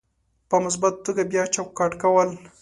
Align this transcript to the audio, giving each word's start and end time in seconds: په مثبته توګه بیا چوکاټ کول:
په 0.49 0.55
مثبته 0.63 0.99
توګه 1.05 1.23
بیا 1.31 1.43
چوکاټ 1.55 1.91
کول: 2.01 2.29